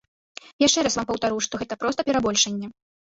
Яшчэ 0.63 0.83
раз 0.87 0.95
вам 0.99 1.05
паўтару, 1.11 1.37
што 1.47 1.59
гэта 1.63 1.77
проста 1.83 2.07
перабольшанне. 2.09 2.71